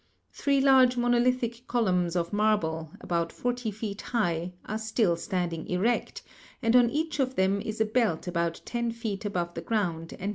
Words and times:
Three 0.31 0.61
large 0.61 0.97
monolithic 0.97 1.67
columns 1.67 2.15
of 2.15 2.33
marble, 2.33 2.89
about 3.01 3.31
40 3.31 3.69
feet 3.69 4.01
high, 4.01 4.51
are 4.65 4.79
still 4.79 5.15
standing 5.15 5.67
erect, 5.69 6.23
and 6.59 6.75
on 6.75 6.89
each 6.89 7.19
of 7.19 7.35
them 7.35 7.61
is 7.61 7.79
a 7.79 7.85
belt 7.85 8.27
about 8.27 8.61
10 8.65 8.93
feet 8.93 9.25
above 9.25 9.53
the 9.53 9.61
ground 9.61 9.83
and 9.85 9.93
9 9.93 10.03
feet 10.13 10.19
wide, 10.21 10.21
Fig. 10.21 10.29